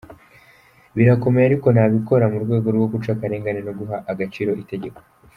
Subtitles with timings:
[0.95, 4.99] Birakomeye ariko nabikora mu rwego rwo guca akarengane no guha agaciro itegeko".